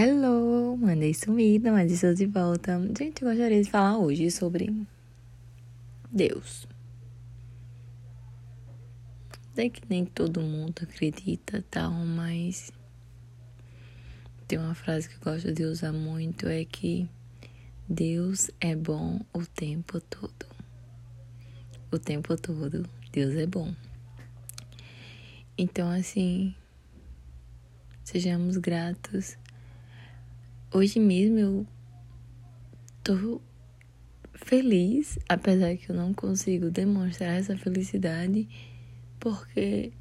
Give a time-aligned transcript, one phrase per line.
[0.00, 2.80] Hello, mandei sumida, mas estou de volta.
[2.96, 4.86] Gente, eu gostaria de falar hoje sobre
[6.08, 6.68] Deus.
[9.56, 12.70] Sei que nem todo mundo acredita tal, mas
[14.46, 17.10] tem uma frase que eu gosto de usar muito é que
[17.88, 20.46] Deus é bom o tempo todo.
[21.90, 23.74] O tempo todo, Deus é bom.
[25.58, 26.54] Então, assim,
[28.04, 29.36] sejamos gratos
[30.70, 31.66] Hoje mesmo eu
[33.02, 33.40] tô
[34.34, 38.46] feliz, apesar que eu não consigo demonstrar essa felicidade,
[39.18, 39.92] porque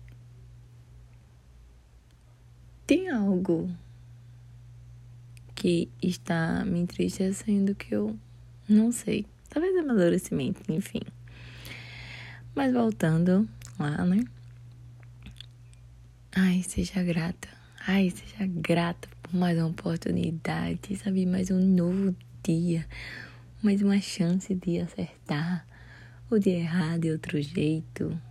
[2.85, 3.70] tem algo
[5.55, 8.20] que está me entristecendo que eu
[8.67, 9.25] não sei.
[9.49, 11.02] Talvez amadurecimento, enfim.
[12.53, 13.47] Mas voltando
[13.80, 14.23] lá, né?
[16.36, 17.56] Ai, seja grata.
[17.90, 21.26] Ai, seja grata mais uma oportunidade, sabe?
[21.26, 22.86] Mais um novo dia,
[23.64, 25.66] mais uma chance de acertar
[26.30, 28.22] ou de errar de outro jeito.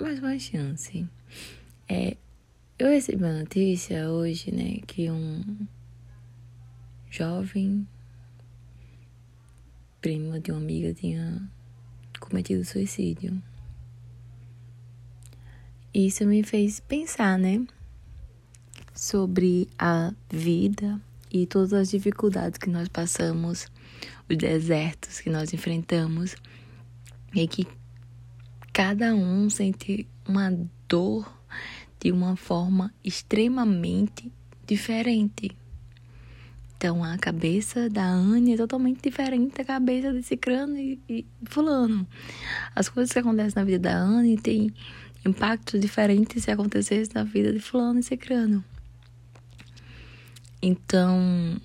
[0.00, 1.06] Mais uma chance.
[1.86, 2.16] É,
[2.78, 5.66] eu recebi uma notícia hoje, né, que um
[7.10, 7.86] jovem
[10.00, 11.46] primo de uma amiga tinha
[12.18, 13.42] cometido suicídio.
[15.92, 17.66] Isso me fez pensar, né?
[18.96, 23.70] Sobre a vida e todas as dificuldades que nós passamos,
[24.28, 26.34] os desertos que nós enfrentamos,
[27.34, 27.66] e que
[28.72, 30.50] cada um sente uma
[30.88, 31.30] dor
[32.00, 34.32] de uma forma extremamente
[34.66, 35.56] diferente.
[36.76, 42.06] Então a cabeça da Anne é totalmente diferente da cabeça desse crânio e, e fulano.
[42.74, 44.72] As coisas que acontecem na vida da Anne têm
[45.24, 48.64] impactos diferentes se acontecesse na vida de fulano e cicrano.
[50.68, 51.60] Então,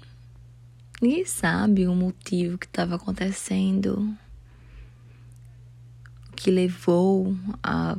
[1.01, 4.15] ninguém sabe o motivo que estava acontecendo,
[6.29, 7.97] o que levou a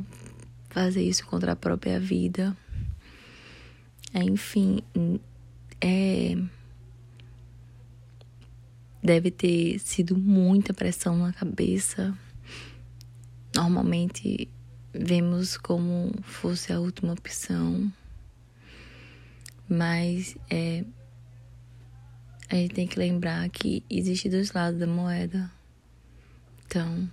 [0.69, 2.55] fazer isso contra a própria vida.
[4.13, 4.81] Enfim,
[5.81, 6.37] é.
[9.03, 12.17] Deve ter sido muita pressão na cabeça.
[13.53, 14.47] Normalmente
[14.93, 17.91] vemos como fosse a última opção.
[19.67, 20.83] Mas é,
[22.49, 25.51] a gente tem que lembrar que existe dois lados da moeda.
[26.65, 27.09] Então,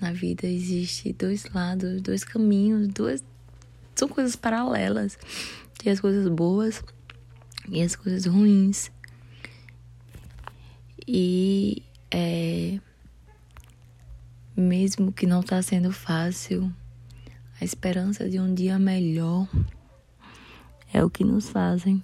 [0.00, 3.22] na vida existe dois lados, dois caminhos, duas
[3.94, 5.18] são coisas paralelas.
[5.78, 6.82] Tem as coisas boas
[7.68, 8.90] e as coisas ruins.
[11.06, 12.78] E é,
[14.56, 16.72] mesmo que não está sendo fácil,
[17.60, 19.48] a esperança de um dia melhor
[20.96, 22.02] é o que nos fazem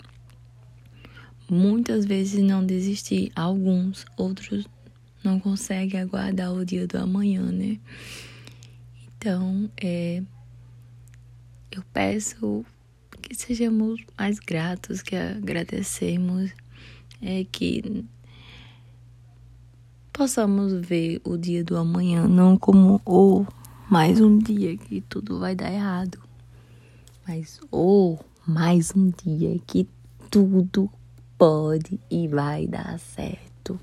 [1.48, 3.32] muitas vezes não desistir.
[3.34, 4.66] Alguns, outros
[5.24, 7.78] não conseguem aguardar o dia do amanhã, né?
[9.16, 10.22] Então, é,
[11.70, 12.64] eu peço
[13.20, 16.50] que sejamos mais gratos, que agradecemos,
[17.20, 18.04] é, que
[20.12, 23.46] possamos ver o dia do amanhã não como o
[23.88, 26.18] mais um dia que tudo vai dar errado,
[27.26, 29.88] mas o mais um dia que
[30.28, 30.90] tudo
[31.38, 33.78] pode e vai dar certo.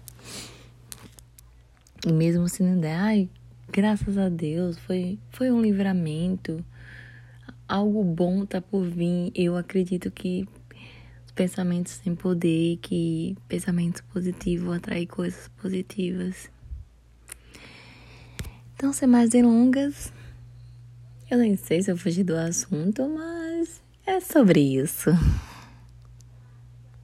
[2.06, 3.30] E mesmo se não der, ai,
[3.72, 6.64] graças a Deus, foi, foi um livramento.
[7.68, 9.32] Algo bom tá por vir.
[9.34, 10.46] Eu acredito que
[11.26, 16.50] os pensamentos têm poder, que pensamentos positivos atraem coisas positivas.
[18.76, 20.12] Então, sem mais delongas,
[21.32, 23.49] eu nem sei se eu fugi do assunto, mas
[24.10, 25.12] é sobre isso.